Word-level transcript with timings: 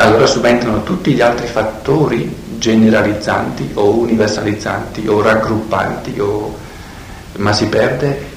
allora 0.00 0.26
subentrano 0.26 0.82
tutti 0.82 1.12
gli 1.12 1.20
altri 1.20 1.46
fattori 1.46 2.34
generalizzanti 2.58 3.70
o 3.74 3.90
universalizzanti 3.90 5.06
o 5.06 5.20
raggruppanti, 5.20 6.18
o... 6.18 6.56
ma 7.36 7.52
si 7.52 7.66
perde 7.66 8.28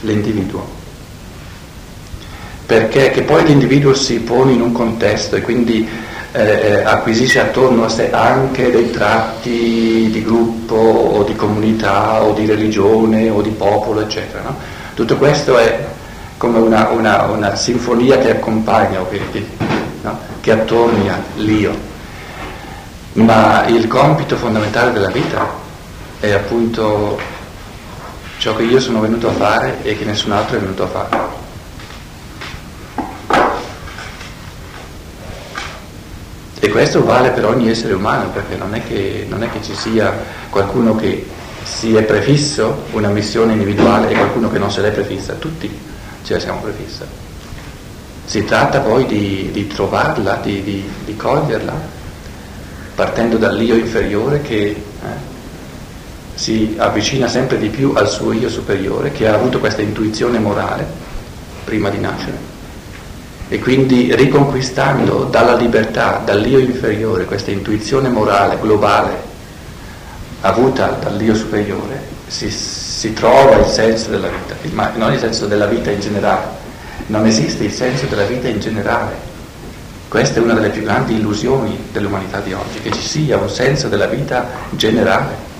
l'individuo. 0.00 0.80
Perché 2.66 3.10
che 3.10 3.22
poi 3.22 3.44
l'individuo 3.44 3.94
si 3.94 4.20
pone 4.20 4.52
in 4.52 4.60
un 4.60 4.72
contesto 4.72 5.36
e 5.36 5.42
quindi 5.42 5.86
eh, 6.32 6.42
eh, 6.42 6.82
acquisisce 6.84 7.40
attorno 7.40 7.84
a 7.84 7.88
sé 7.88 8.10
anche 8.10 8.70
dei 8.70 8.90
tratti 8.90 10.08
di 10.10 10.22
gruppo 10.24 10.74
o 10.74 11.22
di 11.24 11.34
comunità 11.34 12.22
o 12.22 12.32
di 12.32 12.46
religione 12.46 13.28
o 13.28 13.42
di 13.42 13.50
popolo, 13.50 14.00
eccetera. 14.00 14.42
No? 14.42 14.56
Tutto 14.94 15.16
questo 15.16 15.58
è 15.58 15.84
come 16.36 16.58
una, 16.58 16.88
una, 16.88 17.24
una 17.24 17.54
sinfonia 17.54 18.18
che 18.18 18.30
accompagna, 18.30 19.00
vedi, 19.02 19.22
no? 19.24 19.30
che 19.30 19.81
attornia 20.50 21.22
l'io. 21.36 21.90
Ma 23.14 23.66
il 23.66 23.86
compito 23.86 24.36
fondamentale 24.36 24.92
della 24.92 25.10
vita 25.10 25.46
è 26.18 26.32
appunto 26.32 27.18
ciò 28.38 28.56
che 28.56 28.62
io 28.62 28.80
sono 28.80 29.00
venuto 29.00 29.28
a 29.28 29.32
fare 29.32 29.78
e 29.82 29.96
che 29.96 30.04
nessun 30.04 30.32
altro 30.32 30.56
è 30.56 30.60
venuto 30.60 30.82
a 30.82 30.86
fare. 30.86 31.40
E 36.58 36.68
questo 36.68 37.04
vale 37.04 37.30
per 37.30 37.44
ogni 37.44 37.68
essere 37.68 37.92
umano, 37.92 38.30
perché 38.30 38.56
non 38.56 38.74
è 38.74 38.82
che, 38.86 39.26
non 39.28 39.42
è 39.42 39.50
che 39.50 39.62
ci 39.62 39.74
sia 39.74 40.16
qualcuno 40.48 40.94
che 40.94 41.26
si 41.64 41.94
è 41.96 42.02
prefisso 42.02 42.84
una 42.92 43.08
missione 43.08 43.52
individuale 43.52 44.10
e 44.10 44.14
qualcuno 44.14 44.50
che 44.50 44.58
non 44.58 44.70
se 44.70 44.80
l'è 44.80 44.90
prefissa, 44.90 45.34
tutti 45.34 45.68
ce 46.22 46.34
la 46.34 46.40
siamo 46.40 46.60
prefissa. 46.60 47.31
Si 48.32 48.46
tratta 48.46 48.80
poi 48.80 49.04
di, 49.04 49.50
di 49.52 49.66
trovarla, 49.66 50.40
di, 50.42 50.62
di, 50.62 50.90
di, 51.04 51.16
coglierla, 51.16 51.74
partendo 52.94 53.36
dall'io 53.36 53.74
inferiore 53.74 54.40
che 54.40 54.68
eh, 54.68 54.76
si 56.32 56.74
avvicina 56.78 57.28
sempre 57.28 57.58
di 57.58 57.68
più 57.68 57.92
al 57.94 58.08
suo 58.08 58.32
io 58.32 58.48
superiore, 58.48 59.12
che 59.12 59.28
ha 59.28 59.34
avuto 59.34 59.58
questa 59.58 59.82
intuizione 59.82 60.38
morale 60.38 60.86
prima 61.64 61.90
di 61.90 61.98
nascere. 61.98 62.38
E 63.50 63.58
quindi 63.58 64.16
riconquistando 64.16 65.24
dalla 65.24 65.54
libertà, 65.54 66.22
dall'io 66.24 66.58
inferiore, 66.58 67.26
questa 67.26 67.50
intuizione 67.50 68.08
morale 68.08 68.56
globale 68.58 69.14
avuta 70.40 70.86
dall'io 71.02 71.34
superiore, 71.34 72.00
si, 72.28 72.50
si 72.50 73.12
trova 73.12 73.58
il 73.58 73.66
senso 73.66 74.08
della 74.08 74.28
vita, 74.28 74.56
ma 74.70 74.90
non 74.94 75.12
il 75.12 75.18
senso 75.18 75.44
della 75.44 75.66
vita 75.66 75.90
in 75.90 76.00
generale, 76.00 76.60
non 77.06 77.26
esiste 77.26 77.64
il 77.64 77.72
senso 77.72 78.06
della 78.06 78.24
vita 78.24 78.48
in 78.48 78.60
generale. 78.60 79.30
Questa 80.08 80.40
è 80.40 80.42
una 80.42 80.54
delle 80.54 80.70
più 80.70 80.82
grandi 80.82 81.14
illusioni 81.14 81.88
dell'umanità 81.90 82.40
di 82.40 82.52
oggi, 82.52 82.80
che 82.80 82.92
ci 82.92 83.00
sia 83.00 83.38
un 83.38 83.48
senso 83.48 83.88
della 83.88 84.06
vita 84.06 84.46
generale. 84.70 85.50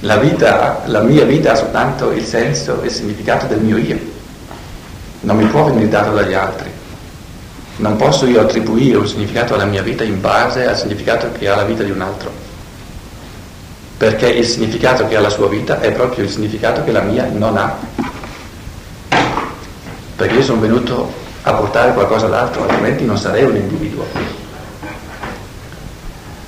La, 0.00 0.16
vita, 0.18 0.82
la 0.86 1.00
mia 1.00 1.24
vita 1.24 1.52
ha 1.52 1.54
soltanto 1.54 2.10
il 2.12 2.24
senso 2.24 2.82
e 2.82 2.86
il 2.86 2.92
significato 2.92 3.46
del 3.46 3.60
mio 3.60 3.78
io, 3.78 3.98
non 5.20 5.36
mi 5.36 5.46
può 5.46 5.64
venire 5.64 5.88
dato 5.88 6.12
dagli 6.12 6.34
altri. 6.34 6.70
Non 7.78 7.96
posso 7.96 8.26
io 8.26 8.40
attribuire 8.40 8.96
un 8.96 9.08
significato 9.08 9.54
alla 9.54 9.64
mia 9.64 9.82
vita 9.82 10.04
in 10.04 10.20
base 10.20 10.66
al 10.66 10.76
significato 10.76 11.32
che 11.32 11.48
ha 11.48 11.56
la 11.56 11.64
vita 11.64 11.82
di 11.82 11.90
un 11.90 12.00
altro. 12.00 12.30
Perché 13.96 14.28
il 14.28 14.46
significato 14.46 15.08
che 15.08 15.16
ha 15.16 15.20
la 15.20 15.30
sua 15.30 15.48
vita 15.48 15.80
è 15.80 15.92
proprio 15.92 16.24
il 16.24 16.30
significato 16.30 16.84
che 16.84 16.92
la 16.92 17.00
mia 17.00 17.28
non 17.32 17.56
ha. 17.56 17.76
Perché 20.16 20.34
io 20.36 20.42
sono 20.42 20.60
venuto 20.60 21.12
a 21.42 21.52
portare 21.52 21.92
qualcosa 21.92 22.26
d'altro, 22.26 22.62
altrimenti 22.62 23.04
non 23.04 23.18
sarei 23.18 23.44
un 23.44 23.56
individuo. 23.56 24.04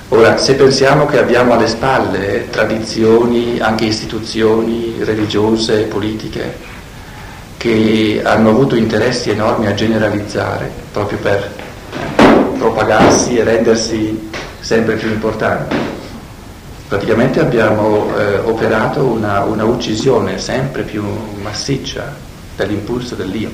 Ora, 0.09 0.37
se 0.37 0.55
pensiamo 0.55 1.05
che 1.05 1.19
abbiamo 1.19 1.53
alle 1.53 1.67
spalle 1.67 2.49
tradizioni, 2.49 3.59
anche 3.59 3.85
istituzioni 3.85 4.95
religiose, 5.03 5.83
politiche, 5.83 6.57
che 7.57 8.21
hanno 8.23 8.49
avuto 8.49 8.75
interessi 8.75 9.29
enormi 9.29 9.67
a 9.67 9.73
generalizzare 9.73 10.71
proprio 10.91 11.19
per 11.19 11.51
propagarsi 12.57 13.37
e 13.37 13.43
rendersi 13.43 14.29
sempre 14.59 14.95
più 14.95 15.09
importanti. 15.09 15.75
Praticamente 16.87 17.39
abbiamo 17.39 18.07
eh, 18.17 18.37
operato 18.39 19.03
una, 19.03 19.43
una 19.43 19.63
uccisione 19.63 20.39
sempre 20.39 20.81
più 20.81 21.03
massiccia 21.41 22.15
dell'impulso 22.55 23.15
dell'io, 23.15 23.51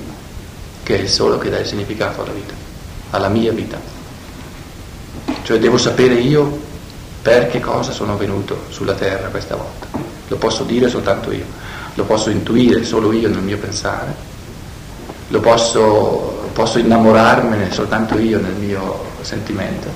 che 0.86 0.96
è 0.96 1.02
il 1.02 1.10
solo 1.10 1.38
che 1.40 1.50
dà 1.50 1.58
il 1.58 1.66
significato 1.66 2.22
alla 2.22 2.32
vita, 2.32 2.54
alla 3.10 3.28
mia 3.28 3.52
vita. 3.52 3.82
Cioè 5.42 5.58
devo 5.58 5.78
sapere 5.78 6.14
io 6.14 6.62
per 7.22 7.50
che 7.50 7.60
cosa 7.60 7.92
sono 7.92 8.16
venuto 8.16 8.66
sulla 8.70 8.94
terra 8.94 9.30
questa 9.30 9.56
volta, 9.56 9.88
lo 10.28 10.36
posso 10.38 10.64
dire 10.64 10.88
soltanto 10.88 11.32
io 11.32 11.64
lo 11.96 12.04
posso 12.04 12.30
intuire 12.30 12.84
solo 12.84 13.12
io 13.14 13.30
nel 13.30 13.42
mio 13.42 13.58
pensare, 13.58 14.14
lo 15.30 15.40
posso, 15.40 16.50
posso 16.54 16.78
innamorarmene 16.78 17.72
soltanto 17.72 18.18
io 18.18 18.40
nel 18.40 18.54
mio 18.54 19.04
sentimento 19.22 19.88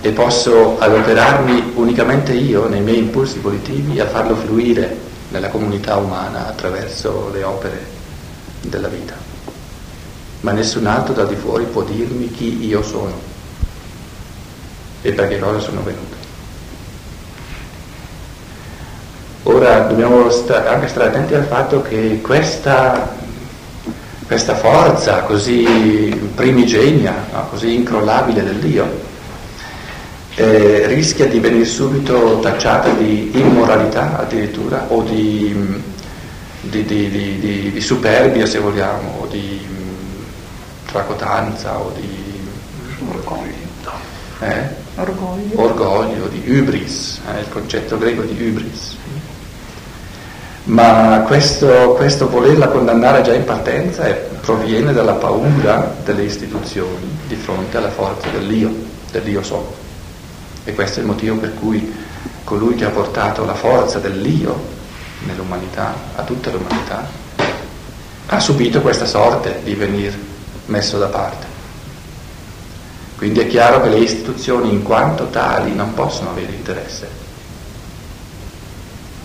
e 0.00 0.10
posso 0.10 0.76
adoperarmi 0.78 1.72
unicamente 1.76 2.32
io 2.32 2.68
nei 2.68 2.80
miei 2.80 2.98
impulsi 2.98 3.38
volitivi 3.38 4.00
a 4.00 4.06
farlo 4.06 4.34
fluire 4.34 5.12
nella 5.28 5.48
comunità 5.48 5.96
umana 5.96 6.48
attraverso 6.48 7.30
le 7.32 7.42
opere 7.44 7.86
della 8.60 8.88
vita. 8.88 9.23
Ma 10.44 10.52
nessun 10.52 10.84
altro 10.84 11.14
da 11.14 11.24
di 11.24 11.36
fuori 11.36 11.64
può 11.64 11.82
dirmi 11.84 12.30
chi 12.30 12.66
io 12.66 12.82
sono 12.82 13.18
e 15.00 15.12
per 15.12 15.26
che 15.28 15.38
cosa 15.38 15.58
sono 15.58 15.82
venuto. 15.82 16.16
Ora 19.44 19.80
dobbiamo 19.80 20.28
sta- 20.28 20.68
anche 20.68 20.88
stare 20.88 21.08
attenti 21.08 21.32
al 21.32 21.46
fatto 21.46 21.80
che 21.80 22.20
questa, 22.20 23.16
questa 24.26 24.54
forza 24.54 25.22
così 25.22 26.20
primigenia, 26.34 27.24
no? 27.32 27.46
così 27.48 27.74
incrollabile 27.74 28.44
del 28.44 28.56
Dio, 28.56 29.00
eh, 30.34 30.84
rischia 30.88 31.24
di 31.26 31.38
venire 31.40 31.64
subito 31.64 32.40
tacciata 32.40 32.90
di 32.90 33.30
immoralità 33.32 34.18
addirittura 34.18 34.88
o 34.88 35.00
di, 35.00 35.82
di, 36.60 36.84
di, 36.84 37.70
di 37.72 37.80
superbia 37.80 38.44
se 38.44 38.58
vogliamo, 38.58 39.20
o 39.22 39.26
di 39.26 39.73
tracotanza 40.94 41.76
o 41.76 41.92
di 41.96 42.48
orgoglio. 43.08 43.62
Eh? 44.38 44.68
orgoglio. 44.94 45.60
orgoglio, 45.60 46.28
di 46.28 46.40
hybris, 46.46 47.20
eh, 47.32 47.40
il 47.40 47.48
concetto 47.48 47.98
greco 47.98 48.22
di 48.22 48.40
hybris 48.40 48.96
ma 50.64 51.24
questo, 51.26 51.94
questo, 51.94 52.28
volerla 52.30 52.68
condannare 52.68 53.20
già 53.20 53.34
in 53.34 53.44
partenza 53.44 54.04
è, 54.04 54.14
proviene 54.40 54.94
dalla 54.94 55.12
paura 55.12 55.94
delle 56.02 56.22
istituzioni 56.22 57.18
di 57.26 57.34
fronte 57.34 57.76
alla 57.76 57.90
forza 57.90 58.28
dell'io, 58.30 58.72
dell'io 59.10 59.42
so. 59.42 59.74
E 60.64 60.74
questo 60.74 61.00
è 61.00 61.02
il 61.02 61.08
motivo 61.08 61.36
per 61.36 61.52
cui 61.54 61.94
colui 62.44 62.76
che 62.76 62.86
ha 62.86 62.90
portato 62.90 63.44
la 63.44 63.52
forza 63.52 63.98
dell'io 63.98 64.58
nell'umanità, 65.26 65.92
a 66.14 66.22
tutta 66.22 66.50
l'umanità, 66.50 67.06
ha 68.26 68.40
subito 68.40 68.80
questa 68.80 69.04
sorte 69.04 69.60
di 69.64 69.74
venire 69.74 70.32
messo 70.66 70.98
da 70.98 71.08
parte. 71.08 71.46
Quindi 73.16 73.40
è 73.40 73.46
chiaro 73.46 73.80
che 73.80 73.88
le 73.88 73.98
istituzioni 73.98 74.70
in 74.70 74.82
quanto 74.82 75.28
tali 75.30 75.74
non 75.74 75.94
possono 75.94 76.30
avere 76.30 76.52
interesse. 76.52 77.22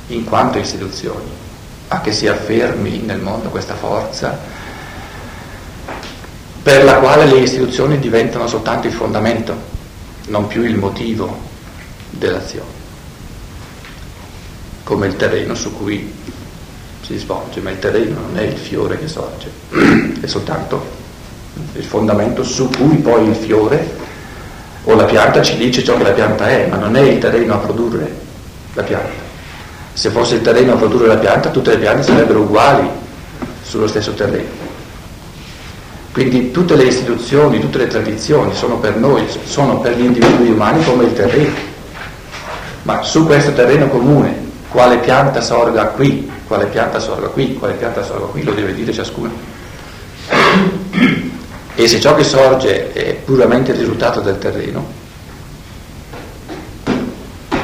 In 0.08 0.24
quanto 0.24 0.58
istituzioni, 0.58 1.30
a 1.90 2.02
che 2.02 2.12
si 2.12 2.28
affermi 2.28 3.00
nel 3.00 3.20
mondo 3.20 3.50
questa 3.50 3.76
forza 3.76 4.38
per 6.62 6.84
la 6.84 7.00
quale 7.00 7.26
le 7.26 7.40
istituzioni 7.40 8.00
diventano 8.00 8.48
soltanto 8.48 8.88
il 8.88 8.94
fondamento, 8.94 9.56
non 10.28 10.48
più 10.48 10.64
il 10.64 10.76
motivo 10.76 11.36
dell'azione, 12.12 12.70
come 14.84 15.08
il 15.08 15.16
terreno 15.16 15.56
su 15.56 15.76
cui 15.76 16.14
si 17.02 17.18
svolge, 17.18 17.62
ma 17.62 17.72
il 17.72 17.80
terreno 17.80 18.20
non 18.20 18.38
è 18.38 18.44
il 18.44 18.58
fiore 18.58 19.00
che 19.00 19.08
sorge, 19.08 19.50
è 20.22 20.28
soltanto 20.28 20.99
il 21.74 21.84
fondamento 21.84 22.44
su 22.44 22.70
cui 22.70 22.98
poi 22.98 23.28
il 23.28 23.36
fiore 23.36 23.98
o 24.84 24.96
la 24.96 25.06
pianta 25.06 25.42
ci 25.42 25.58
dice 25.58 25.84
ciò 25.84 25.96
che 25.98 26.04
la 26.04 26.12
pianta 26.12 26.48
è, 26.48 26.68
ma 26.68 26.78
non 26.78 26.96
è 26.96 27.02
il 27.02 27.20
terreno 27.20 27.54
a 27.54 27.58
produrre 27.58 28.12
la 28.74 28.84
pianta. 28.84 29.28
Se 29.94 30.10
fosse 30.10 30.36
il 30.36 30.42
terreno 30.42 30.74
a 30.74 30.78
produrre 30.78 31.08
la 31.08 31.18
pianta, 31.18 31.50
tutte 31.50 31.72
le 31.72 31.78
piante 31.78 32.04
sarebbero 32.04 32.42
uguali 32.42 32.88
sullo 33.62 33.88
stesso 33.88 34.14
terreno. 34.14 34.68
Quindi 36.12 36.52
tutte 36.52 36.76
le 36.76 36.86
istituzioni, 36.86 37.60
tutte 37.60 37.78
le 37.78 37.88
tradizioni 37.88 38.54
sono 38.56 38.78
per 38.78 38.96
noi, 38.96 39.26
sono 39.44 39.80
per 39.80 39.96
gli 39.96 40.06
individui 40.06 40.50
umani 40.50 40.84
come 40.84 41.04
il 41.06 41.14
terreno. 41.14 41.54
Ma 42.84 43.04
su 43.04 43.26
questo 43.26 43.54
terreno 43.54 43.88
comune, 43.88 44.48
quale 44.72 44.98
pianta 44.98 45.42
sorga 45.42 45.86
qui, 45.88 46.30
quale 46.48 46.66
pianta 46.66 47.00
sorga 47.00 47.28
qui, 47.28 47.54
quale 47.54 47.74
pianta 47.74 48.04
sorga 48.04 48.26
qui, 48.26 48.44
lo 48.44 48.54
deve 48.54 48.74
dire 48.74 48.92
ciascuno. 48.92 49.32
E 51.80 51.88
se 51.88 52.02
ciò 52.02 52.14
che 52.14 52.26
sorge 52.26 52.92
è 52.92 53.14
puramente 53.14 53.72
il 53.72 53.78
risultato 53.78 54.20
del 54.20 54.38
terreno, 54.38 54.86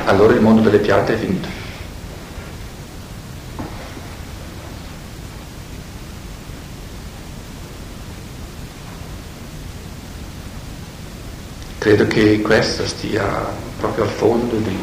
allora 0.06 0.34
il 0.34 0.40
mondo 0.40 0.62
delle 0.62 0.78
piante 0.78 1.16
è 1.16 1.18
finito. 1.18 1.50
Credo 11.78 12.08
che 12.08 12.40
questo 12.40 12.88
stia 12.88 13.26
proprio 13.78 14.06
al 14.06 14.12
fondo 14.12 14.56
di, 14.56 14.78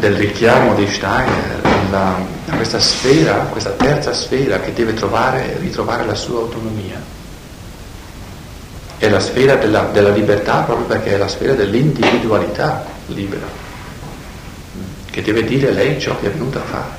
del 0.00 0.14
richiamo 0.16 0.74
di 0.74 0.88
Steiner 0.88 1.60
a 1.92 2.56
questa 2.56 2.80
sfera, 2.80 3.34
questa 3.44 3.70
terza 3.70 4.12
sfera 4.12 4.58
che 4.58 4.72
deve 4.72 4.94
trovare, 4.94 5.58
ritrovare 5.60 6.04
la 6.04 6.16
sua 6.16 6.40
autonomia 6.40 7.18
è 9.00 9.08
la 9.08 9.18
sfera 9.18 9.54
della, 9.54 9.88
della 9.90 10.10
libertà 10.10 10.58
proprio 10.58 10.84
perché 10.84 11.14
è 11.14 11.16
la 11.16 11.26
sfera 11.26 11.54
dell'individualità 11.54 12.84
libera, 13.06 13.46
che 15.10 15.22
deve 15.22 15.42
dire 15.42 15.70
lei 15.70 15.98
ciò 15.98 16.20
che 16.20 16.26
è 16.26 16.30
venuta 16.30 16.58
a 16.58 16.62
fare, 16.62 16.90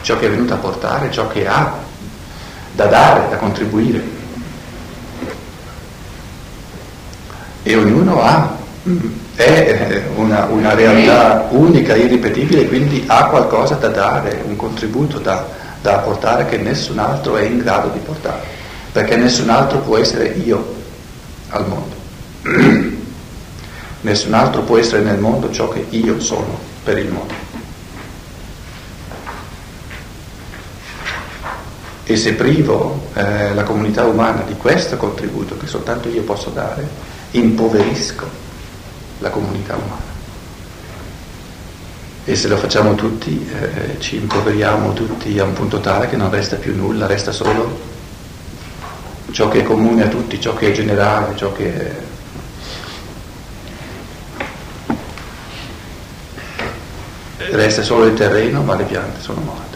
ciò 0.00 0.18
che 0.18 0.26
è 0.26 0.30
venuta 0.30 0.54
a 0.54 0.56
portare, 0.56 1.12
ciò 1.12 1.28
che 1.28 1.46
ha 1.46 1.74
da 2.72 2.86
dare, 2.86 3.28
da 3.30 3.36
contribuire. 3.36 4.02
E 7.62 7.76
ognuno 7.76 8.20
ha, 8.22 8.56
è 9.36 10.02
una, 10.16 10.46
una 10.46 10.74
realtà 10.74 11.46
unica, 11.50 11.94
irripetibile, 11.94 12.66
quindi 12.66 13.04
ha 13.06 13.26
qualcosa 13.26 13.76
da 13.76 13.88
dare, 13.88 14.42
un 14.44 14.56
contributo 14.56 15.20
da, 15.20 15.46
da 15.80 15.98
apportare 15.98 16.46
che 16.46 16.56
nessun 16.56 16.98
altro 16.98 17.36
è 17.36 17.42
in 17.42 17.58
grado 17.58 17.90
di 17.90 18.00
portare, 18.00 18.42
perché 18.90 19.14
nessun 19.14 19.50
altro 19.50 19.78
può 19.78 19.98
essere 19.98 20.30
io 20.30 20.74
al 21.50 21.66
mondo. 21.68 21.94
Nessun 24.02 24.34
altro 24.34 24.62
può 24.62 24.78
essere 24.78 25.02
nel 25.02 25.18
mondo 25.18 25.50
ciò 25.50 25.68
che 25.68 25.86
io 25.90 26.20
sono 26.20 26.58
per 26.84 26.98
il 26.98 27.10
mondo. 27.10 27.34
E 32.04 32.16
se 32.16 32.34
privo 32.34 33.08
eh, 33.14 33.52
la 33.52 33.64
comunità 33.64 34.04
umana 34.04 34.42
di 34.42 34.54
questo 34.54 34.96
contributo 34.96 35.56
che 35.56 35.66
soltanto 35.66 36.08
io 36.08 36.22
posso 36.22 36.50
dare, 36.50 36.88
impoverisco 37.32 38.26
la 39.18 39.30
comunità 39.30 39.74
umana. 39.74 40.14
E 42.24 42.36
se 42.36 42.46
lo 42.46 42.56
facciamo 42.56 42.94
tutti, 42.94 43.48
eh, 43.48 44.00
ci 44.00 44.16
impoveriamo 44.16 44.92
tutti 44.92 45.36
a 45.38 45.44
un 45.44 45.52
punto 45.52 45.80
tale 45.80 46.08
che 46.08 46.16
non 46.16 46.30
resta 46.30 46.56
più 46.56 46.76
nulla, 46.76 47.06
resta 47.06 47.32
solo 47.32 47.94
ciò 49.36 49.48
che 49.48 49.58
è 49.58 49.62
comune 49.62 50.02
a 50.02 50.08
tutti, 50.08 50.40
ciò 50.40 50.54
che 50.54 50.68
è 50.68 50.72
generale, 50.72 51.36
ciò 51.36 51.52
che 51.52 51.74
è... 51.76 51.94
Resta 57.50 57.82
solo 57.82 58.06
il 58.06 58.14
terreno, 58.14 58.62
ma 58.62 58.76
le 58.76 58.84
piante 58.84 59.20
sono 59.20 59.42
morte. 59.42 59.75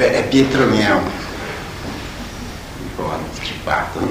Pietro 0.00 0.64
mi 0.64 0.82
ha 0.82 0.94
un 0.94 1.10
po' 2.96 3.10
anticipato, 3.10 3.98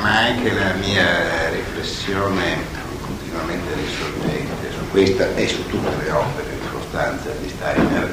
ma 0.00 0.18
anche 0.18 0.52
la 0.52 0.72
mia 0.74 1.48
riflessione 1.48 2.58
continuamente 3.04 3.74
risorgente 3.74 4.70
su 4.70 4.88
questa 4.90 5.34
e 5.34 5.48
su 5.48 5.66
tutte 5.66 6.04
le 6.04 6.10
opere 6.12 6.52
in 6.52 6.60
sostanza 6.70 7.30
di 7.40 7.48
Steiner 7.48 8.08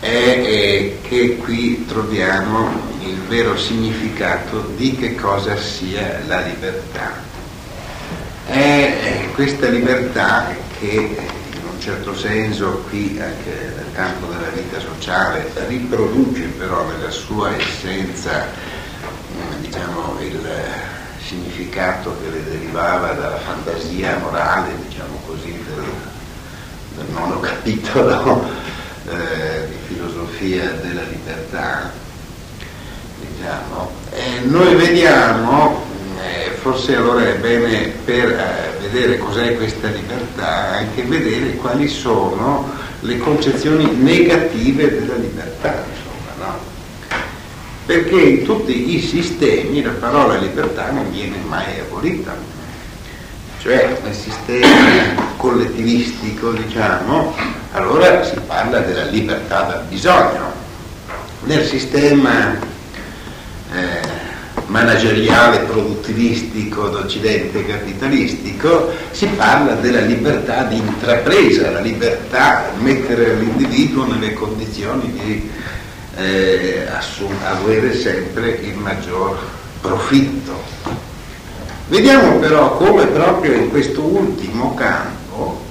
è 0.00 0.96
che 1.02 1.36
qui 1.36 1.84
troviamo 1.84 2.70
il 3.02 3.18
vero 3.28 3.58
significato 3.58 4.72
di 4.76 4.96
che 4.96 5.14
cosa 5.14 5.58
sia 5.58 6.22
la 6.26 6.40
libertà 6.40 7.39
è 8.50 9.28
questa 9.34 9.68
libertà 9.68 10.54
che 10.78 10.86
in 10.86 11.68
un 11.72 11.80
certo 11.80 12.14
senso 12.14 12.84
qui 12.88 13.18
anche 13.20 13.72
nel 13.76 13.92
campo 13.92 14.26
della 14.26 14.48
vita 14.48 14.78
sociale 14.80 15.50
riproduce 15.68 16.42
però 16.58 16.86
nella 16.86 17.10
sua 17.10 17.54
essenza 17.56 18.46
diciamo, 19.60 20.18
il 20.20 20.40
significato 21.24 22.16
che 22.20 22.30
le 22.30 22.44
derivava 22.44 23.12
dalla 23.12 23.38
fantasia 23.38 24.18
morale, 24.18 24.72
diciamo 24.88 25.20
così, 25.26 25.52
del, 25.52 25.84
del 26.96 27.06
nono 27.12 27.38
capitolo 27.40 28.48
eh, 29.08 29.68
di 29.68 29.76
filosofia 29.86 30.70
della 30.82 31.02
libertà. 31.02 31.92
Diciamo. 33.20 33.90
noi 34.42 34.74
vediamo 34.74 35.89
forse 36.60 36.94
allora 36.94 37.26
è 37.26 37.36
bene 37.36 37.92
per 38.04 38.30
eh, 38.30 38.88
vedere 38.88 39.16
cos'è 39.18 39.56
questa 39.56 39.88
libertà 39.88 40.76
anche 40.76 41.02
vedere 41.02 41.54
quali 41.54 41.88
sono 41.88 42.70
le 43.00 43.16
concezioni 43.18 43.94
negative 43.96 44.90
della 44.90 45.14
libertà, 45.14 45.84
insomma, 45.88 46.46
no? 46.46 46.58
Perché 47.86 48.20
in 48.20 48.44
tutti 48.44 48.94
i 48.94 49.00
sistemi 49.00 49.82
la 49.82 49.92
parola 49.92 50.36
libertà 50.36 50.90
non 50.90 51.10
viene 51.10 51.38
mai 51.48 51.80
abolita. 51.80 52.36
Cioè 53.60 53.98
nel 54.02 54.14
sistema 54.14 55.32
collettivistico, 55.36 56.52
diciamo, 56.52 57.34
allora 57.72 58.22
si 58.22 58.38
parla 58.46 58.80
della 58.80 59.04
libertà 59.04 59.62
dal 59.62 59.84
bisogno. 59.88 60.52
Nel 61.44 61.64
sistema 61.66 62.58
eh, 63.72 64.09
manageriale 64.70 65.58
produttivistico 65.60 66.88
d'Occidente 66.88 67.66
capitalistico, 67.66 68.92
si 69.10 69.26
parla 69.26 69.74
della 69.74 70.00
libertà 70.00 70.62
di 70.62 70.76
intrapresa, 70.76 71.70
la 71.70 71.80
libertà 71.80 72.70
di 72.76 72.84
mettere 72.84 73.34
l'individuo 73.34 74.06
nelle 74.06 74.32
condizioni 74.32 75.12
di 75.12 75.50
eh, 76.16 76.86
assum- 76.96 77.42
avere 77.44 77.94
sempre 77.94 78.60
il 78.62 78.76
maggior 78.76 79.38
profitto. 79.80 80.62
Vediamo 81.88 82.36
però 82.38 82.76
come 82.76 83.06
proprio 83.06 83.54
in 83.54 83.68
questo 83.70 84.02
ultimo 84.02 84.74
campo 84.74 85.66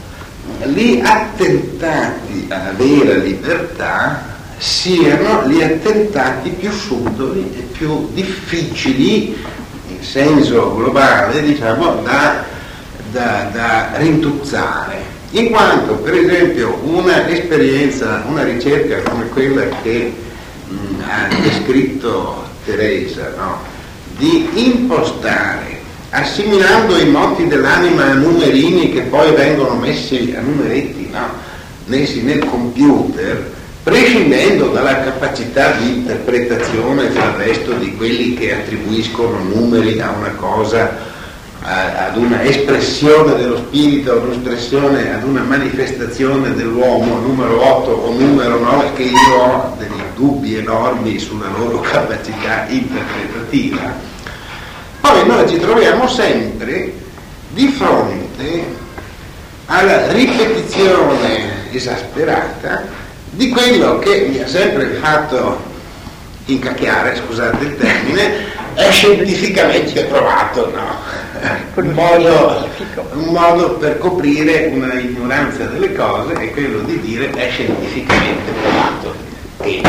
gli 0.65 0.99
attentati 1.01 2.47
alla 2.49 2.73
vera 2.75 3.13
libertà 3.15 4.38
siano 4.59 5.47
gli 5.47 5.61
attentati 5.63 6.49
più 6.49 6.71
subdoli 6.71 7.49
e 7.57 7.61
più 7.71 8.09
difficili 8.13 9.35
in 9.87 10.03
senso 10.03 10.75
globale 10.75 11.41
diciamo, 11.41 12.01
da, 12.03 12.43
da, 13.11 13.49
da 13.51 13.91
rintuzzare 13.95 15.17
in 15.31 15.49
quanto 15.51 15.93
per 15.95 16.15
esempio 16.15 16.79
una 16.83 17.27
esperienza, 17.27 18.23
una 18.27 18.43
ricerca 18.43 19.01
come 19.09 19.29
quella 19.29 19.63
che 19.83 20.11
mh, 20.67 20.75
ha 21.07 21.27
descritto 21.41 22.45
Teresa, 22.65 23.33
no? 23.37 23.59
di 24.17 24.49
impostare, 24.53 25.79
assimilando 26.09 26.97
i 26.97 27.09
moti 27.09 27.47
dell'anima 27.47 28.05
a 28.05 28.13
numerini 28.13 28.91
che 28.91 29.01
poi 29.01 29.31
vengono 29.33 29.75
messi 29.75 30.33
a 30.35 30.41
numeretti, 30.41 31.09
no? 31.11 31.27
messi 31.85 32.23
nel 32.23 32.43
computer, 32.45 33.57
prescindendo 33.83 34.67
dalla 34.67 35.01
capacità 35.01 35.71
di 35.71 35.97
interpretazione 35.97 37.09
del 37.11 37.31
resto 37.37 37.73
di 37.73 37.95
quelli 37.95 38.33
che 38.33 38.53
attribuiscono 38.53 39.41
numeri 39.43 39.99
a 40.01 40.11
una 40.11 40.31
cosa, 40.31 40.97
a, 41.61 42.07
ad 42.07 42.17
una 42.17 42.43
espressione 42.43 43.35
dello 43.35 43.57
spirito, 43.57 44.11
ad 44.11 44.23
un'espressione, 44.23 45.13
ad 45.13 45.23
una 45.23 45.41
manifestazione 45.43 46.53
dell'uomo, 46.53 47.19
numero 47.19 47.61
8 47.61 47.89
o 47.89 48.11
numero 48.11 48.59
9, 48.59 48.93
che 48.93 49.03
io 49.03 49.33
ho 49.33 49.75
dei 49.77 49.87
dubbi 50.15 50.57
enormi 50.57 51.17
sulla 51.17 51.47
loro 51.57 51.79
capacità 51.81 52.65
interpretativa, 52.67 53.93
poi 54.99 55.25
noi 55.25 55.47
ci 55.47 55.57
troviamo 55.57 56.07
sempre 56.07 56.93
di 57.51 57.67
fronte 57.69 58.87
alla 59.65 60.11
ripetizione 60.11 61.71
esasperata 61.71 63.07
di 63.31 63.49
quello 63.49 63.99
che 63.99 64.27
mi 64.29 64.39
ha 64.39 64.47
sempre 64.47 64.87
fatto 65.01 65.61
incacchiare, 66.45 67.15
scusate 67.15 67.63
il 67.63 67.77
termine, 67.77 68.31
è 68.73 68.89
scientificamente 68.91 70.03
provato, 70.05 70.71
no? 70.73 71.17
Un 71.75 71.91
modo, 71.91 72.67
un 73.13 73.25
modo 73.25 73.71
per 73.73 73.97
coprire 73.97 74.71
una 74.73 74.93
ignoranza 74.93 75.65
delle 75.65 75.93
cose 75.93 76.33
è 76.33 76.51
quello 76.51 76.79
di 76.79 76.99
dire 76.99 77.29
è 77.29 77.49
scientificamente 77.49 78.51
provato. 78.61 79.15
E 79.61 79.81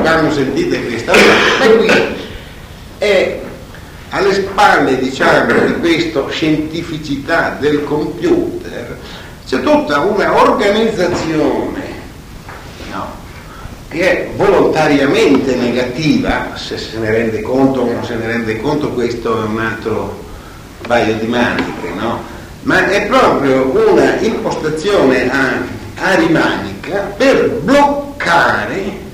quando 0.00 0.32
sentite 0.32 0.84
questa 0.84 1.12
cosa, 1.12 1.76
qui 1.76 1.90
è 2.98 3.40
alle 4.10 4.34
spalle 4.34 4.98
diciamo, 4.98 5.52
di 5.66 5.74
questa 5.80 6.28
scientificità 6.30 7.56
del 7.60 7.84
computer 7.84 8.96
c'è 9.46 9.60
tutta 9.60 10.00
una 10.00 10.42
organizzazione 10.42 11.87
che 13.88 14.10
è 14.10 14.30
volontariamente 14.36 15.54
negativa, 15.56 16.50
se 16.54 16.76
se 16.76 16.98
ne 16.98 17.10
rende 17.10 17.40
conto 17.40 17.80
o 17.80 17.92
non 17.92 18.04
se 18.04 18.16
ne 18.16 18.26
rende 18.26 18.60
conto 18.60 18.90
questo 18.90 19.42
è 19.42 19.46
un 19.46 19.58
altro 19.58 20.24
paio 20.86 21.14
di 21.14 21.26
maniche, 21.26 21.88
no? 21.96 22.22
ma 22.62 22.86
è 22.88 23.06
proprio 23.06 23.64
una 23.64 24.16
impostazione 24.20 25.30
arimanica 25.94 27.14
per 27.16 27.60
bloccare 27.62 29.06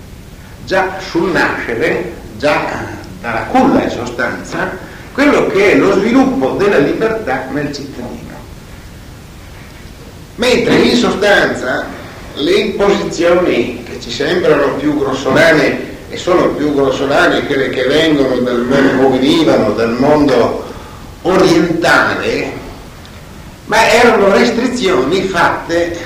già 0.64 0.98
sul 0.98 1.30
nascere, 1.30 2.12
già 2.36 2.92
dalla 3.20 3.44
culla 3.44 3.84
in 3.84 3.90
sostanza, 3.90 4.76
quello 5.12 5.46
che 5.46 5.72
è 5.72 5.76
lo 5.76 5.92
sviluppo 5.92 6.50
della 6.58 6.78
libertà 6.78 7.46
nel 7.52 7.72
cittadino. 7.72 8.32
Mentre 10.34 10.74
in 10.78 10.96
sostanza 10.96 11.86
le 12.34 12.50
imposizioni 12.50 13.83
ci 14.04 14.10
sembrano 14.10 14.74
più 14.74 14.98
grossolane 14.98 15.92
e 16.10 16.18
sono 16.18 16.48
più 16.48 16.74
grossolane 16.74 17.46
quelle 17.46 17.70
che 17.70 17.84
vengono 17.84 18.36
dal, 18.36 18.98
o 19.00 19.08
venivano 19.08 19.70
dal 19.70 19.96
mondo 19.98 20.62
orientale, 21.22 22.52
ma 23.64 23.90
erano 23.90 24.30
restrizioni 24.30 25.22
fatte, 25.22 25.96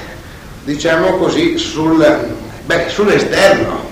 diciamo 0.63 1.17
così, 1.17 1.59
sul, 1.59 2.37
beh, 2.67 2.85
sull'esterno, 2.87 3.91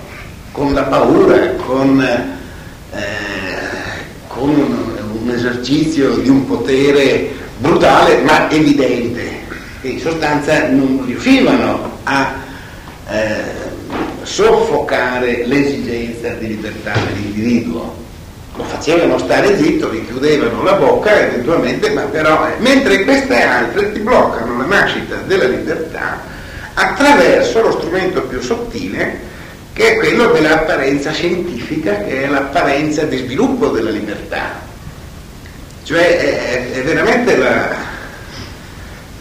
con 0.53 0.73
la 0.73 0.83
paura, 0.83 1.51
con, 1.65 1.99
eh, 1.99 2.99
con 4.29 4.47
un, 4.47 5.21
un 5.21 5.29
esercizio 5.31 6.15
di 6.15 6.29
un 6.29 6.47
potere 6.47 7.29
brutale 7.57 8.21
ma 8.21 8.49
evidente. 8.49 9.35
Che 9.81 9.87
in 9.89 9.99
sostanza 9.99 10.69
non 10.69 11.03
riuscivano 11.05 11.99
a 12.03 12.35
eh, 13.09 13.66
soffocare 14.27 15.45
l'esigenza 15.45 16.29
di 16.33 16.47
libertà 16.47 16.91
dell'individuo. 16.93 18.05
Lo 18.55 18.63
facevano 18.63 19.17
stare 19.17 19.57
zitto, 19.57 19.91
gli 19.93 20.05
chiudevano 20.05 20.63
la 20.63 20.73
bocca 20.73 21.27
eventualmente, 21.27 21.91
ma 21.91 22.01
però, 22.01 22.47
eh, 22.47 22.55
mentre 22.59 23.03
queste 23.03 23.41
altre 23.41 23.93
ti 23.93 23.99
bloccano 23.99 24.57
la 24.57 24.65
nascita 24.65 25.15
della 25.25 25.45
libertà 25.45 26.19
attraverso 26.73 27.61
lo 27.61 27.71
strumento 27.71 28.23
più 28.23 28.41
sottile 28.41 29.25
che 29.73 29.93
è 29.93 29.97
quello 29.97 30.31
dell'apparenza 30.31 31.11
scientifica, 31.11 32.03
che 32.03 32.23
è 32.23 32.27
l'apparenza 32.27 33.03
di 33.03 33.17
sviluppo 33.17 33.67
della 33.67 33.91
libertà. 33.91 34.59
Cioè 35.83 36.17
è, 36.17 36.71
è 36.73 36.81
veramente 36.81 37.37
la, 37.37 37.75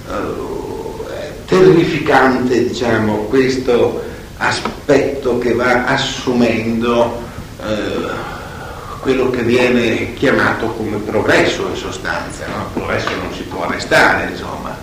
uh, 0.08 1.04
terrificante 1.44 2.68
diciamo, 2.68 3.24
questo 3.24 4.14
aspetto 4.38 5.38
che 5.38 5.54
va 5.54 5.86
assumendo 5.86 7.22
uh, 7.58 9.00
quello 9.00 9.30
che 9.30 9.42
viene 9.42 10.14
chiamato 10.14 10.68
come 10.68 10.98
progresso 10.98 11.68
in 11.68 11.76
sostanza. 11.76 12.46
No? 12.46 12.62
Il 12.62 12.72
progresso 12.72 13.10
non 13.10 13.32
si 13.32 13.42
può 13.42 13.64
arrestare, 13.64 14.30
insomma, 14.30 14.76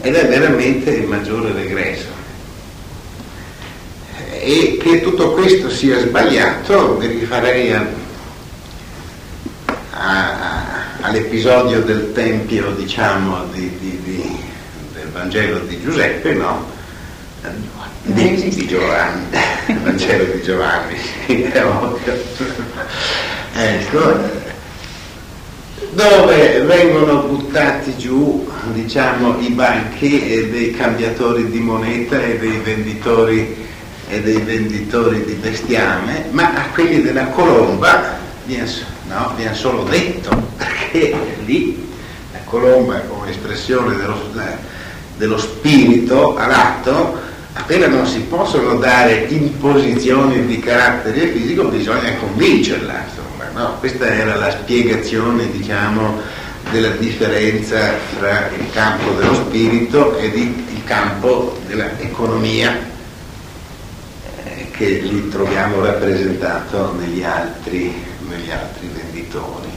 ed 0.00 0.14
è 0.14 0.28
veramente 0.28 0.90
il 0.90 1.06
maggiore 1.06 1.52
regresso 1.52 2.16
e 4.46 4.78
che 4.80 5.00
tutto 5.00 5.32
questo 5.32 5.68
sia 5.68 5.98
sbagliato 5.98 6.96
vi 6.98 7.08
rifarei 7.08 7.72
a, 7.72 7.84
a, 9.90 10.62
all'episodio 11.00 11.82
del 11.82 12.12
Tempio 12.12 12.70
diciamo 12.70 13.46
di, 13.52 13.76
di, 13.80 14.00
di, 14.04 14.38
del 14.94 15.08
Vangelo 15.08 15.58
di 15.58 15.82
Giuseppe 15.82 16.34
no? 16.34 16.74
Di, 18.02 18.48
di 18.48 18.66
Giovanni. 18.66 19.24
Il 19.66 19.78
Vangelo 19.80 20.24
di 20.24 20.42
Giovanni 20.42 20.96
ecco 23.52 24.44
dove 25.90 26.60
vengono 26.60 27.22
buttati 27.22 27.96
giù 27.96 28.48
diciamo, 28.72 29.38
i 29.40 29.50
banchi 29.50 30.50
dei 30.50 30.72
cambiatori 30.72 31.50
di 31.50 31.58
moneta 31.60 32.22
e 32.22 32.38
dei 32.38 32.58
venditori 32.58 33.64
e 34.08 34.20
dei 34.22 34.40
venditori 34.40 35.24
di 35.24 35.32
bestiame, 35.32 36.26
ma 36.30 36.54
a 36.54 36.68
quelli 36.72 37.02
della 37.02 37.26
colomba 37.26 38.18
viene, 38.44 38.70
no, 39.08 39.32
viene 39.36 39.54
solo 39.54 39.82
detto, 39.84 40.50
perché 40.56 41.16
lì 41.44 41.88
la 42.32 42.38
colomba 42.44 43.00
come 43.00 43.30
espressione 43.30 43.96
dello, 43.96 44.30
dello 45.16 45.38
spirito 45.38 46.36
all'atto, 46.36 47.18
appena 47.56 47.86
non 47.88 48.06
si 48.06 48.20
possono 48.20 48.76
dare 48.76 49.26
imposizioni 49.28 50.46
di 50.46 50.58
carattere 50.60 51.28
fisico, 51.28 51.64
bisogna 51.64 52.14
convincerla. 52.14 53.04
Insomma, 53.08 53.50
no? 53.60 53.78
Questa 53.78 54.06
era 54.06 54.36
la 54.36 54.50
spiegazione, 54.50 55.50
diciamo, 55.50 56.20
della 56.70 56.90
differenza 56.90 57.94
fra 58.18 58.50
il 58.56 58.70
campo 58.72 59.10
dello 59.12 59.34
spirito 59.34 60.16
e 60.18 60.26
il 60.26 60.82
campo 60.84 61.58
dell'economia 61.66 62.94
che 64.76 64.88
lì 65.00 65.28
troviamo 65.30 65.82
rappresentato 65.82 66.94
negli 66.98 67.22
altri, 67.22 67.94
negli 68.28 68.50
altri 68.50 68.90
venditori. 68.94 69.68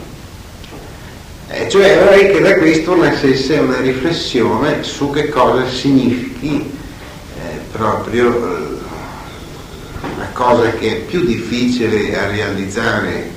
Eh, 1.48 1.69
cioè 1.69 1.98
vorrei 1.98 2.31
che 2.31 2.41
da 2.41 2.57
questo 2.57 2.95
nascesse 2.95 3.57
una 3.57 3.79
riflessione 3.79 4.83
su 4.83 5.09
che 5.09 5.29
cosa 5.29 5.67
significhi 5.67 6.57
eh, 6.57 6.78
proprio 7.71 8.57
eh, 8.57 8.77
la 10.17 10.27
cosa 10.33 10.71
che 10.71 10.97
è 10.97 10.99
più 11.01 11.25
difficile 11.25 12.17
a 12.17 12.27
realizzare 12.27 13.31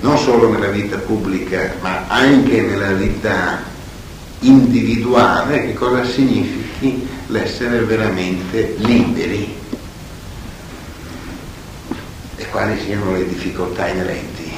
non 0.00 0.18
solo 0.18 0.50
nella 0.50 0.68
vita 0.68 0.96
pubblica 0.98 1.74
ma 1.80 2.06
anche 2.08 2.60
nella 2.62 2.92
vita 2.92 3.62
individuale, 4.40 5.66
che 5.66 5.74
cosa 5.74 6.04
significhi 6.04 7.08
l'essere 7.28 7.80
veramente 7.80 8.74
liberi 8.78 9.56
quali 12.56 12.80
siano 12.80 13.12
le 13.12 13.28
difficoltà 13.28 13.86
inerenti 13.88 14.50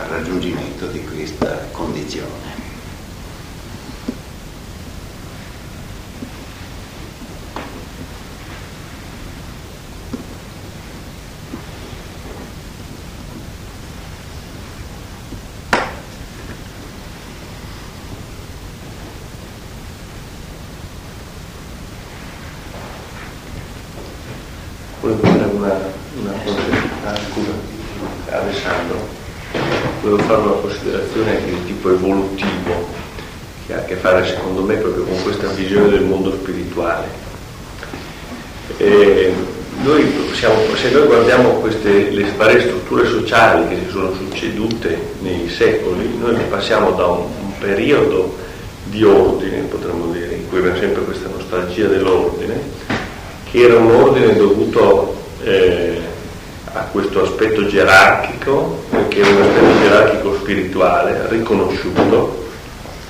al 0.00 0.08
raggiungimento 0.08 0.86
di 0.88 1.04
questa 1.04 1.68
condizione. 1.70 2.58
fare 33.98 34.24
secondo 34.26 34.62
me 34.62 34.74
proprio 34.76 35.04
con 35.04 35.22
questa 35.22 35.48
visione 35.48 35.90
del 35.90 36.04
mondo 36.04 36.32
spirituale. 36.32 37.26
E 38.76 39.32
noi 39.82 40.12
siamo, 40.34 40.56
se 40.76 40.90
noi 40.90 41.06
guardiamo 41.06 41.50
queste, 41.60 42.10
le 42.10 42.26
varie 42.36 42.60
strutture 42.60 43.06
sociali 43.08 43.68
che 43.68 43.76
si 43.84 43.90
sono 43.90 44.12
succedute 44.14 44.98
nei 45.20 45.48
secoli, 45.48 46.16
noi 46.18 46.36
passiamo 46.48 46.92
da 46.92 47.06
un, 47.06 47.26
un 47.40 47.58
periodo 47.58 48.36
di 48.84 49.04
ordine, 49.04 49.62
potremmo 49.62 50.12
dire, 50.12 50.34
in 50.34 50.48
cui 50.48 50.58
abbiamo 50.58 50.78
sempre 50.78 51.02
questa 51.02 51.28
nostalgia 51.28 51.86
dell'ordine, 51.86 52.60
che 53.50 53.60
era 53.60 53.76
un 53.76 53.90
ordine 53.90 54.36
dovuto 54.36 55.16
eh, 55.44 56.00
a 56.72 56.80
questo 56.90 57.22
aspetto 57.22 57.66
gerarchico, 57.66 58.84
che 59.08 59.20
era 59.20 59.28
un 59.28 59.42
aspetto 59.42 59.78
gerarchico 59.80 60.34
spirituale, 60.36 61.26
riconosciuto, 61.28 62.46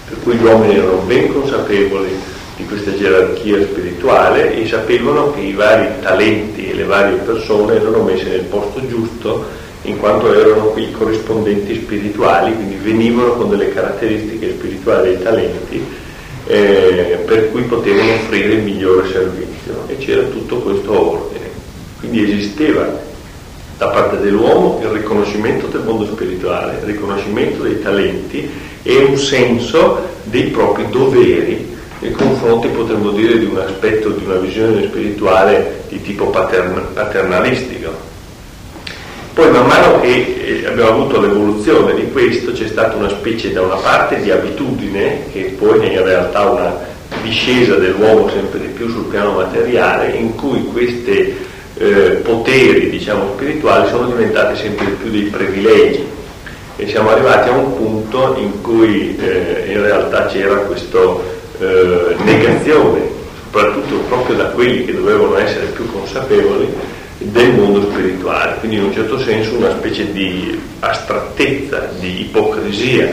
per 0.08 0.18
cui 0.22 0.34
gli 0.34 0.44
uomini 0.44 0.76
erano 0.76 1.02
ben 1.06 1.32
consapevoli 1.32 2.27
di 2.58 2.66
questa 2.66 2.92
gerarchia 2.92 3.62
spirituale 3.62 4.60
e 4.60 4.66
sapevano 4.66 5.32
che 5.32 5.40
i 5.40 5.52
vari 5.52 5.86
talenti 6.02 6.68
e 6.68 6.74
le 6.74 6.82
varie 6.82 7.18
persone 7.18 7.76
erano 7.76 8.02
messe 8.02 8.24
nel 8.24 8.42
posto 8.42 8.84
giusto 8.88 9.44
in 9.82 9.96
quanto 9.96 10.34
erano 10.34 10.72
i 10.74 10.90
corrispondenti 10.90 11.76
spirituali, 11.76 12.52
quindi 12.52 12.74
venivano 12.82 13.34
con 13.34 13.48
delle 13.48 13.72
caratteristiche 13.72 14.50
spirituali 14.50 15.12
e 15.12 15.22
talenti 15.22 15.84
eh, 16.48 17.22
per 17.24 17.52
cui 17.52 17.62
potevano 17.62 18.14
offrire 18.14 18.54
il 18.54 18.62
migliore 18.64 19.08
servizio 19.08 19.84
e 19.86 19.96
c'era 19.98 20.22
tutto 20.22 20.56
questo 20.56 21.10
ordine. 21.12 21.46
Quindi 22.00 22.24
esisteva 22.24 23.06
da 23.76 23.86
parte 23.86 24.18
dell'uomo 24.18 24.80
il 24.82 24.88
riconoscimento 24.88 25.68
del 25.68 25.82
mondo 25.82 26.06
spirituale, 26.06 26.78
il 26.80 26.86
riconoscimento 26.86 27.62
dei 27.62 27.80
talenti 27.80 28.50
e 28.82 28.96
un 28.96 29.16
senso 29.16 30.02
dei 30.24 30.48
propri 30.48 30.88
doveri 30.90 31.76
nei 32.00 32.12
confronti, 32.12 32.68
potremmo 32.68 33.10
dire, 33.10 33.38
di 33.38 33.46
un 33.46 33.58
aspetto, 33.58 34.10
di 34.10 34.24
una 34.24 34.36
visione 34.36 34.84
spirituale 34.84 35.84
di 35.88 36.00
tipo 36.02 36.26
patern- 36.26 36.92
paternalistico. 36.92 38.06
Poi 39.34 39.50
man 39.50 39.66
mano 39.66 40.00
che 40.00 40.62
eh, 40.62 40.66
abbiamo 40.66 40.90
avuto 40.90 41.20
l'evoluzione 41.20 41.94
di 41.94 42.10
questo 42.10 42.52
c'è 42.52 42.66
stata 42.66 42.96
una 42.96 43.08
specie 43.08 43.52
da 43.52 43.62
una 43.62 43.76
parte 43.76 44.20
di 44.20 44.30
abitudine, 44.30 45.26
che 45.32 45.54
poi 45.56 45.80
è 45.80 45.92
in 45.92 46.04
realtà 46.04 46.50
una 46.50 46.76
discesa 47.22 47.76
dell'uomo 47.76 48.28
sempre 48.28 48.60
di 48.60 48.66
più 48.66 48.88
sul 48.88 49.04
piano 49.04 49.32
materiale, 49.32 50.12
in 50.12 50.34
cui 50.34 50.64
questi 50.72 51.36
eh, 51.78 52.20
poteri 52.22 52.90
diciamo, 52.90 53.34
spirituali 53.34 53.88
sono 53.88 54.06
diventati 54.06 54.56
sempre 54.56 54.86
più 54.86 55.10
dei 55.10 55.24
privilegi 55.24 56.04
e 56.76 56.88
siamo 56.88 57.10
arrivati 57.10 57.48
a 57.48 57.52
un 57.52 57.76
punto 57.76 58.36
in 58.38 58.60
cui 58.60 59.16
eh, 59.16 59.72
in 59.72 59.82
realtà 59.82 60.26
c'era 60.26 60.56
questa 60.58 60.98
eh, 61.60 62.16
negazione, 62.24 63.00
soprattutto 63.44 63.96
proprio 64.08 64.36
da 64.36 64.44
quelli 64.46 64.84
che 64.84 64.94
dovevano 64.94 65.36
essere 65.38 65.66
più 65.66 65.90
consapevoli, 65.90 66.68
del 67.18 67.54
mondo 67.54 67.90
spirituale, 67.90 68.56
quindi 68.60 68.76
in 68.76 68.84
un 68.84 68.92
certo 68.92 69.18
senso 69.18 69.56
una 69.56 69.70
specie 69.70 70.12
di 70.12 70.60
astrattezza, 70.78 71.88
di 71.98 72.20
ipocrisia, 72.20 73.10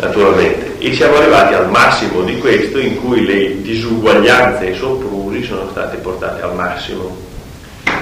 naturalmente. 0.00 0.74
E 0.78 0.92
siamo 0.92 1.16
arrivati 1.16 1.54
al 1.54 1.70
massimo 1.70 2.22
di 2.22 2.38
questo 2.38 2.78
in 2.78 3.00
cui 3.00 3.24
le 3.24 3.62
disuguaglianze 3.62 4.66
e 4.66 4.70
i 4.72 4.74
soprusi 4.76 5.44
sono 5.44 5.68
state 5.70 5.98
portate 5.98 6.42
al 6.42 6.56
massimo. 6.56 7.16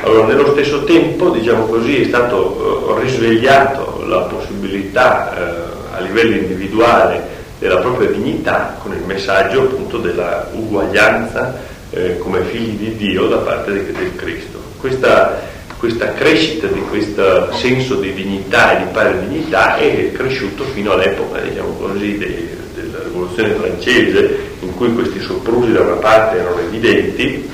Allora, 0.03 0.29
nello 0.29 0.53
stesso 0.53 0.85
tempo, 0.85 1.29
diciamo 1.29 1.67
così, 1.67 2.01
è 2.01 2.07
stato 2.07 2.97
eh, 2.97 3.03
risvegliato 3.03 4.05
la 4.07 4.21
possibilità 4.21 5.37
eh, 5.37 5.97
a 5.97 6.01
livello 6.01 6.37
individuale 6.37 7.40
della 7.61 7.77
propria 7.77 8.11
dignità 8.11 8.77
con 8.83 8.93
il 8.93 9.05
messaggio 9.05 9.63
appunto 9.63 9.99
della 9.99 10.51
uguaglianza 10.53 11.57
eh, 11.91 12.19
come 12.19 12.43
figli 12.43 12.77
di 12.77 12.97
Dio 12.97 13.29
da 13.29 13.37
parte 13.37 13.73
del, 13.73 13.85
del 13.85 14.17
Cristo 14.17 14.61
questa, 14.81 15.39
questa 15.77 16.15
crescita 16.15 16.67
di 16.67 16.81
questo 16.89 17.53
senso 17.53 17.97
di 17.97 18.13
dignità 18.15 18.77
e 18.77 18.85
di 18.85 18.91
pari 18.91 19.29
dignità 19.29 19.77
è 19.77 20.11
cresciuto 20.13 20.65
fino 20.65 20.93
all'epoca, 20.93 21.39
diciamo 21.41 21.75
così, 21.75 22.19
de, 22.19 22.49
della 22.75 23.03
rivoluzione 23.05 23.51
francese, 23.51 24.39
in 24.61 24.75
cui 24.75 24.93
questi 24.95 25.21
soprusi 25.21 25.73
da 25.73 25.83
una 25.83 25.97
parte 25.97 26.39
erano 26.39 26.59
evidenti, 26.61 27.49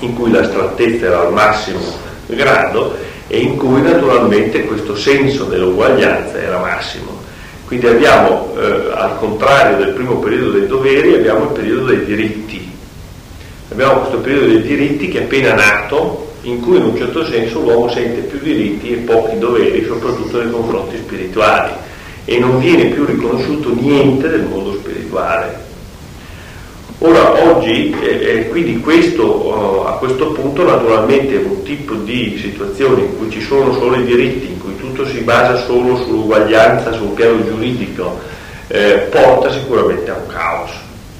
in 0.00 0.14
cui 0.14 0.30
la 0.30 0.44
strattezza 0.44 1.06
era 1.06 1.20
al 1.20 1.32
massimo 1.32 1.80
grado 2.26 2.96
e 3.28 3.38
in 3.38 3.56
cui 3.56 3.80
naturalmente 3.80 4.64
questo 4.64 4.96
senso 4.96 5.44
dell'uguaglianza 5.44 6.40
era 6.40 6.58
massimo. 6.58 7.22
Quindi 7.66 7.86
abbiamo, 7.86 8.54
eh, 8.58 8.92
al 8.92 9.18
contrario 9.18 9.78
del 9.78 9.94
primo 9.94 10.18
periodo 10.18 10.50
dei 10.50 10.66
doveri, 10.66 11.14
abbiamo 11.14 11.44
il 11.44 11.50
periodo 11.50 11.86
dei 11.86 12.04
diritti. 12.04 12.72
Abbiamo 13.70 14.00
questo 14.00 14.18
periodo 14.18 14.46
dei 14.46 14.62
diritti 14.62 15.08
che 15.08 15.20
è 15.20 15.22
appena 15.22 15.54
nato, 15.54 16.32
in 16.42 16.60
cui 16.60 16.76
in 16.76 16.84
un 16.84 16.96
certo 16.96 17.24
senso 17.24 17.60
l'uomo 17.60 17.88
sente 17.90 18.20
più 18.20 18.38
diritti 18.38 18.92
e 18.92 18.96
pochi 18.96 19.38
doveri, 19.38 19.84
soprattutto 19.84 20.42
nei 20.42 20.52
confronti 20.52 20.96
spirituali, 20.98 21.72
e 22.26 22.38
non 22.38 22.58
viene 22.58 22.86
più 22.86 23.04
riconosciuto 23.04 23.74
niente 23.74 24.28
del 24.28 24.42
mondo 24.42 24.74
spirituale. 24.74 25.72
Ora, 26.98 27.42
oggi, 27.48 27.94
eh, 28.00 28.06
eh, 28.06 28.48
quindi 28.48 28.78
questo, 28.78 29.24
uh, 29.24 29.84
a 29.86 29.96
questo 29.98 30.28
punto 30.28 30.64
naturalmente 30.64 31.36
un 31.36 31.62
tipo 31.64 31.94
di 31.94 32.38
situazione 32.40 33.02
in 33.02 33.18
cui 33.18 33.30
ci 33.30 33.40
sono 33.40 33.72
solo 33.74 33.96
i 33.96 34.04
diritti, 34.04 34.52
in 34.52 34.60
cui 34.60 34.76
tutto 34.76 35.04
si 35.04 35.18
basa 35.20 35.64
solo 35.64 35.96
sull'uguaglianza, 35.96 36.92
sul 36.92 37.08
piano 37.08 37.44
giuridico, 37.44 38.20
eh, 38.68 39.08
porta 39.10 39.52
sicuramente 39.52 40.10
a 40.10 40.14
un 40.14 40.26
caos. 40.28 40.70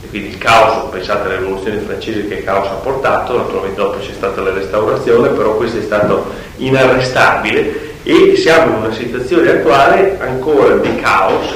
Quindi 0.09 0.29
il 0.29 0.39
caos, 0.39 0.91
pensate 0.91 1.27
alla 1.27 1.39
rivoluzione 1.39 1.79
francese 1.79 2.29
che 2.29 2.45
caos 2.45 2.69
ha 2.69 2.75
portato, 2.75 3.37
naturalmente 3.37 3.81
dopo 3.81 3.99
c'è 3.99 4.13
stata 4.13 4.41
la 4.43 4.53
restaurazione, 4.53 5.31
però 5.31 5.57
questo 5.57 5.79
è 5.79 5.83
stato 5.83 6.27
inarrestabile 6.59 7.95
e 8.05 8.37
siamo 8.37 8.77
in 8.77 8.83
una 8.85 8.95
situazione 8.95 9.51
attuale 9.51 10.19
ancora 10.21 10.77
di 10.77 10.95
caos 10.97 11.53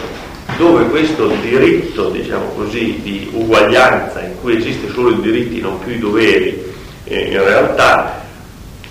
dove 0.59 0.87
questo 0.87 1.29
diritto, 1.41 2.11
diciamo 2.11 2.49
così, 2.57 3.01
di 3.01 3.31
uguaglianza 3.33 4.21
in 4.23 4.41
cui 4.41 4.57
esiste 4.57 4.91
solo 4.91 5.11
i 5.11 5.21
diritti, 5.21 5.61
non 5.61 5.79
più 5.79 5.93
i 5.93 5.99
doveri, 6.01 6.63
eh, 7.05 7.21
in 7.31 7.45
realtà 7.45 8.21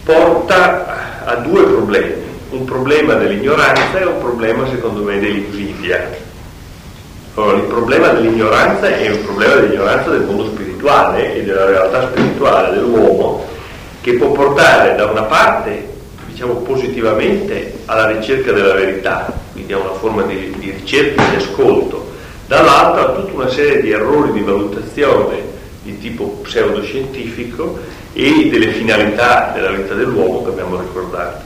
porta 0.04 1.26
a 1.26 1.36
due 1.36 1.64
problemi, 1.64 2.14
un 2.52 2.64
problema 2.64 3.16
dell'ignoranza 3.16 4.00
e 4.00 4.06
un 4.06 4.18
problema 4.20 4.66
secondo 4.70 5.04
me 5.04 5.20
dell'invidia. 5.20 6.26
Allora, 7.34 7.58
il 7.58 7.64
problema 7.64 8.08
dell'ignoranza 8.08 8.88
è 8.88 9.12
un 9.12 9.24
problema 9.26 9.56
dell'ignoranza 9.56 10.10
del 10.10 10.22
mondo 10.22 10.46
spirituale 10.46 11.36
e 11.36 11.44
della 11.44 11.66
realtà 11.66 12.10
spirituale 12.10 12.76
dell'uomo 12.76 13.46
che 14.00 14.14
può 14.14 14.32
portare 14.32 14.96
da 14.96 15.06
una 15.06 15.24
parte, 15.24 15.86
diciamo 16.28 16.54
positivamente, 16.54 17.80
alla 17.86 18.08
ricerca 18.08 18.54
della 18.54 18.74
verità, 18.74 19.46
quindi 19.58 19.74
a 19.74 19.80
una 19.80 19.94
forma 19.94 20.22
di, 20.22 20.54
di 20.60 20.70
ricerca 20.70 21.26
e 21.26 21.30
di 21.32 21.36
ascolto, 21.38 22.12
dall'altra 22.46 23.08
a 23.08 23.14
tutta 23.16 23.34
una 23.34 23.50
serie 23.50 23.82
di 23.82 23.90
errori 23.90 24.32
di 24.32 24.42
valutazione 24.42 25.42
di 25.82 25.98
tipo 25.98 26.42
pseudoscientifico 26.44 27.80
e 28.14 28.50
delle 28.52 28.72
finalità 28.74 29.52
della 29.56 29.72
vita 29.72 29.96
dell'uomo 29.96 30.44
che 30.44 30.50
abbiamo 30.52 30.80
ricordato. 30.80 31.46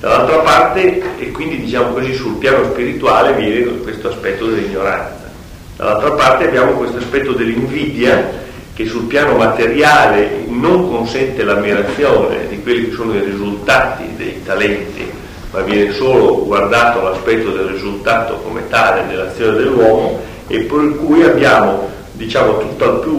Dall'altra 0.00 0.38
parte, 0.40 1.02
e 1.18 1.30
quindi 1.30 1.62
diciamo 1.62 1.94
così 1.94 2.12
sul 2.12 2.34
piano 2.34 2.64
spirituale 2.64 3.32
viene 3.34 3.78
questo 3.78 4.08
aspetto 4.10 4.46
dell'ignoranza. 4.46 5.30
Dall'altra 5.76 6.10
parte 6.12 6.44
abbiamo 6.44 6.72
questo 6.72 6.98
aspetto 6.98 7.32
dell'invidia 7.32 8.40
che 8.74 8.86
sul 8.86 9.04
piano 9.04 9.36
materiale 9.36 10.44
non 10.46 10.90
consente 10.90 11.42
l'ammirazione 11.42 12.48
di 12.48 12.60
quelli 12.60 12.88
che 12.88 12.94
sono 12.94 13.14
i 13.14 13.20
risultati 13.20 14.04
dei 14.16 14.42
talenti, 14.44 15.20
ma 15.52 15.60
viene 15.60 15.92
solo 15.92 16.44
guardato 16.44 17.02
l'aspetto 17.02 17.50
del 17.50 17.66
risultato 17.66 18.36
come 18.42 18.68
tale 18.68 19.06
dell'azione 19.06 19.58
dell'uomo 19.58 20.18
e 20.48 20.60
per 20.60 20.96
cui 20.96 21.22
abbiamo 21.22 21.90
diciamo 22.12 22.58
tutt'al 22.58 23.00
più 23.00 23.18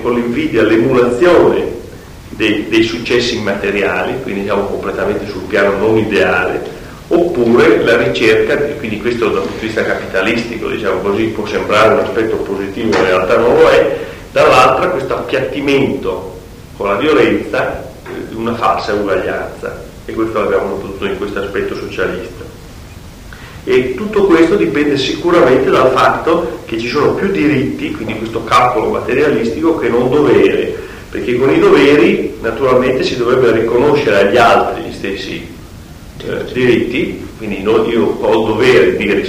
con 0.00 0.14
l'invidia 0.14 0.62
l'emulazione 0.62 1.72
dei, 2.30 2.68
dei 2.68 2.82
successi 2.82 3.36
immateriali, 3.36 4.20
quindi 4.22 4.44
siamo 4.44 4.64
completamente 4.64 5.26
sul 5.28 5.42
piano 5.42 5.76
non 5.76 5.96
ideale, 5.96 6.62
oppure 7.08 7.82
la 7.84 7.96
ricerca, 7.96 8.56
quindi 8.56 9.00
questo 9.00 9.28
dal 9.28 9.42
punto 9.42 9.60
di 9.60 9.66
vista 9.66 9.84
capitalistico, 9.84 10.68
diciamo 10.68 10.98
così, 11.00 11.24
può 11.26 11.46
sembrare 11.46 11.94
un 11.94 12.00
aspetto 12.00 12.36
positivo, 12.36 12.96
in 12.96 13.04
realtà 13.04 13.36
non 13.36 13.54
lo 13.54 13.68
è, 13.68 13.98
dall'altra 14.32 14.88
questo 14.88 15.14
appiattimento 15.14 16.40
con 16.76 16.88
la 16.88 16.96
violenza 16.96 17.84
di 18.28 18.34
una 18.34 18.54
falsa 18.54 18.94
uguaglianza 18.94 19.92
e 20.06 20.12
questo 20.12 20.40
l'abbiamo 20.40 20.68
notato 20.68 21.04
in 21.06 21.16
questo 21.16 21.40
aspetto 21.40 21.74
socialista. 21.74 22.42
E 23.64 23.94
tutto 23.94 24.26
questo 24.26 24.56
dipende 24.56 24.98
sicuramente 24.98 25.70
dal 25.70 25.90
fatto 25.92 26.60
che 26.66 26.78
ci 26.78 26.88
sono 26.88 27.14
più 27.14 27.30
diritti, 27.30 27.92
quindi 27.92 28.18
questo 28.18 28.44
calcolo 28.44 28.90
materialistico, 28.90 29.78
che 29.78 29.88
non 29.88 30.10
dovere 30.10 30.82
perché 31.14 31.36
con 31.36 31.48
i 31.48 31.60
doveri 31.60 32.38
naturalmente 32.40 33.04
si 33.04 33.16
dovrebbe 33.16 33.52
riconoscere 33.52 34.16
agli 34.18 34.36
altri 34.36 34.82
gli 34.82 34.92
stessi 34.92 35.48
eh, 36.26 36.52
diritti, 36.52 37.24
quindi 37.36 37.62
io 37.62 38.16
ho 38.20 38.40
il 38.40 38.46
dovere 38.46 38.96
di, 38.96 39.24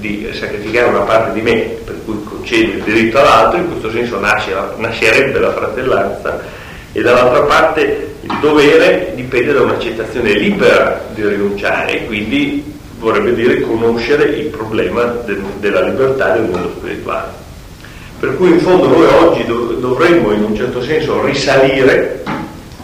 di, 0.00 0.28
sacrificare 0.32 0.88
una 0.88 1.02
parte 1.02 1.32
di 1.32 1.40
me, 1.40 1.76
per 1.84 2.00
cui 2.04 2.20
concedo 2.24 2.72
il 2.72 2.82
diritto 2.82 3.20
all'altro, 3.20 3.60
in 3.60 3.68
questo 3.68 3.92
senso 3.92 4.18
nasce, 4.18 4.52
nascerebbe 4.78 5.38
la 5.38 5.52
fratellanza, 5.52 6.42
e 6.90 7.00
dall'altra 7.00 7.42
parte 7.42 8.09
il 8.22 8.36
dovere 8.40 9.12
dipende 9.14 9.52
da 9.52 9.62
un'accettazione 9.62 10.32
libera 10.34 11.06
di 11.14 11.26
rinunciare, 11.26 12.04
quindi 12.04 12.62
vorrebbe 12.98 13.34
dire 13.34 13.60
conoscere 13.60 14.24
il 14.24 14.46
problema 14.46 15.04
del, 15.24 15.42
della 15.58 15.80
libertà 15.80 16.34
del 16.34 16.50
mondo 16.50 16.74
spirituale. 16.78 17.38
Per 18.18 18.36
cui 18.36 18.50
in 18.50 18.60
fondo 18.60 18.88
noi 18.88 19.06
oggi 19.06 19.46
dovremmo 19.46 20.32
in 20.32 20.42
un 20.42 20.54
certo 20.54 20.82
senso 20.82 21.24
risalire 21.24 22.22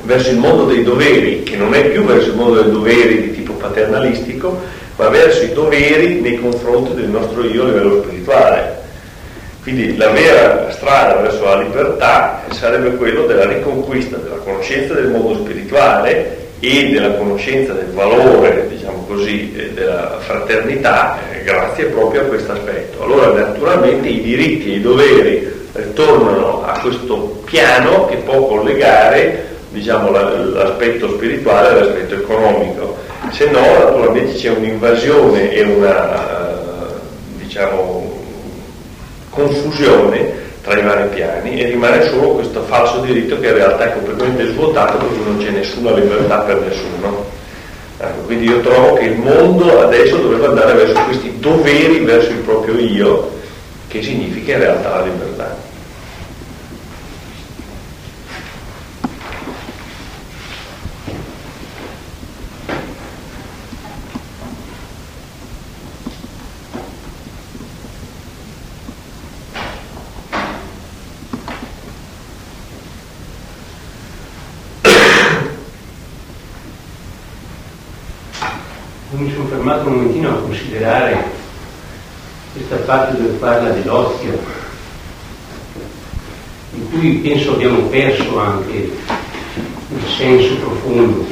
verso 0.05 0.31
il 0.31 0.39
mondo 0.39 0.65
dei 0.65 0.83
doveri, 0.83 1.43
che 1.43 1.57
non 1.57 1.75
è 1.75 1.85
più 1.91 2.03
verso 2.05 2.31
il 2.31 2.37
mondo 2.37 2.63
dei 2.63 2.73
doveri 2.73 3.21
di 3.21 3.35
tipo 3.35 3.53
paternalistico, 3.53 4.59
ma 4.97 5.09
verso 5.09 5.43
i 5.43 5.53
doveri 5.53 6.21
nei 6.21 6.41
confronti 6.41 6.95
del 6.95 7.11
nostro 7.11 7.45
io 7.45 7.65
a 7.65 7.67
livello 7.67 8.03
spirituale. 8.03 8.76
Quindi 9.67 9.97
la 9.97 10.11
vera 10.11 10.71
strada 10.71 11.17
verso 11.17 11.43
la 11.43 11.61
libertà 11.61 12.45
sarebbe 12.51 12.95
quello 12.95 13.27
della 13.27 13.47
riconquista 13.47 14.17
della 14.17 14.37
conoscenza 14.37 14.95
del 14.95 15.09
mondo 15.09 15.41
spirituale 15.41 16.51
e 16.61 16.91
della 16.93 17.15
conoscenza 17.15 17.73
del 17.73 17.91
valore, 17.93 18.69
diciamo 18.69 19.05
così, 19.09 19.53
eh, 19.57 19.73
della 19.73 20.19
fraternità, 20.21 21.19
eh, 21.33 21.43
grazie 21.43 21.87
proprio 21.87 22.21
a 22.21 22.25
questo 22.27 22.53
aspetto. 22.53 23.03
Allora 23.03 23.33
naturalmente 23.33 24.07
i 24.07 24.21
diritti 24.21 24.73
e 24.73 24.77
i 24.77 24.81
doveri 24.81 25.53
ritornano 25.73 26.63
a 26.65 26.79
questo 26.79 27.43
piano 27.45 28.07
che 28.07 28.19
può 28.19 28.47
collegare 28.47 29.47
diciamo, 29.71 30.13
l'aspetto 30.13 31.09
spirituale 31.09 31.71
all'aspetto 31.71 32.15
economico, 32.15 32.99
se 33.33 33.51
no 33.51 33.63
naturalmente 33.63 34.33
c'è 34.35 34.51
un'invasione 34.51 35.51
e 35.51 35.63
una 35.65 36.55
diciamo, 37.39 38.16
confusione 39.37 40.45
tra 40.63 40.79
i 40.79 40.83
vari 40.83 41.09
piani 41.15 41.61
e 41.61 41.67
rimane 41.67 42.03
solo 42.09 42.31
questo 42.31 42.63
falso 42.63 42.99
diritto 43.01 43.39
che 43.39 43.49
in 43.49 43.55
realtà 43.55 43.85
è 43.85 43.95
completamente 43.95 44.47
svuotato 44.47 44.97
perché 44.97 45.23
non 45.25 45.39
c'è 45.39 45.51
nessuna 45.51 45.93
libertà 45.93 46.39
per 46.39 46.61
nessuno. 46.63 47.25
Ecco, 47.99 48.21
quindi 48.25 48.47
io 48.47 48.61
trovo 48.61 48.95
che 48.95 49.05
il 49.05 49.19
mondo 49.19 49.81
adesso 49.83 50.17
dovrebbe 50.17 50.47
andare 50.47 50.73
verso 50.73 51.01
questi 51.05 51.39
doveri 51.39 52.01
verso 52.01 52.31
il 52.31 52.39
proprio 52.39 52.79
io, 52.79 53.31
che 53.89 54.03
significa 54.03 54.55
in 54.55 54.59
realtà 54.59 54.89
la 54.89 55.05
libertà. 55.05 55.67
fermato 79.67 79.89
un 79.89 79.97
momentino 79.97 80.31
a 80.31 80.41
considerare 80.41 81.25
questa 82.53 82.76
parte 82.87 83.21
dove 83.21 83.35
parla 83.35 83.71
dell'ozio, 83.71 84.39
in 86.73 86.91
cui 86.91 87.17
penso 87.17 87.53
abbiamo 87.53 87.81
perso 87.89 88.39
anche 88.39 88.73
il 88.73 90.09
senso 90.17 90.55
profondo. 90.57 91.27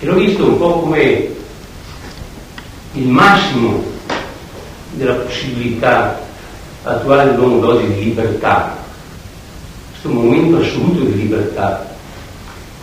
E 0.00 0.06
l'ho 0.06 0.14
visto 0.14 0.44
un 0.44 0.58
po' 0.58 0.80
come 0.80 1.34
il 2.92 3.08
massimo 3.08 3.84
della 4.92 5.14
possibilità 5.14 6.20
attuale 6.82 7.30
dell'uomo 7.30 7.58
d'oggi 7.58 7.92
di 7.94 8.04
libertà, 8.04 8.76
questo 9.90 10.08
momento 10.10 10.58
assoluto 10.58 11.04
di 11.04 11.16
libertà, 11.16 11.96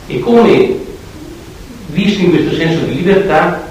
e 0.07 0.19
come 0.19 0.83
visto 1.87 2.21
in 2.21 2.31
questo 2.31 2.55
senso 2.55 2.85
di 2.85 2.95
libertà, 2.95 3.64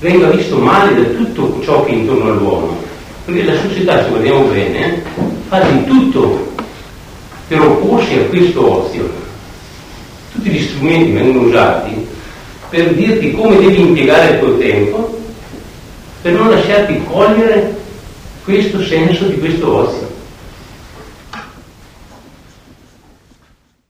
venga 0.00 0.28
visto 0.30 0.56
male 0.56 0.94
da 0.94 1.08
tutto 1.10 1.60
ciò 1.62 1.84
che 1.84 1.92
è 1.92 1.94
intorno 1.94 2.32
all'uomo. 2.32 2.76
Perché 3.24 3.44
la 3.44 3.60
società, 3.60 4.02
se 4.02 4.08
guardiamo 4.08 4.44
bene, 4.44 5.02
fa 5.48 5.60
di 5.60 5.84
tutto 5.84 6.52
per 7.46 7.60
opporsi 7.60 8.14
a 8.14 8.24
questo 8.24 8.84
ozio. 8.84 9.10
Tutti 10.32 10.50
gli 10.50 10.62
strumenti 10.62 11.12
vengono 11.12 11.46
usati 11.46 12.06
per 12.68 12.94
dirti 12.94 13.32
come 13.32 13.58
devi 13.58 13.80
impiegare 13.80 14.34
il 14.34 14.38
tuo 14.38 14.56
tempo, 14.56 15.18
per 16.22 16.32
non 16.32 16.50
lasciarti 16.50 17.02
cogliere 17.10 17.76
questo 18.44 18.82
senso 18.82 19.24
di 19.24 19.38
questo 19.38 19.74
ozio. 19.74 20.09